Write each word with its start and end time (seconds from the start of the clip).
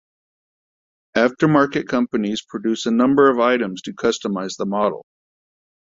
Aftermarket 1.15 1.87
companies 1.87 2.41
produce 2.41 2.87
a 2.87 2.91
number 2.91 3.29
of 3.29 3.39
items 3.39 3.83
to 3.83 3.93
customize 3.93 4.57
the 4.57 4.65
model. 4.65 5.05